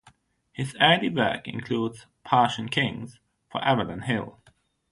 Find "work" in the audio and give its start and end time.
1.11-1.47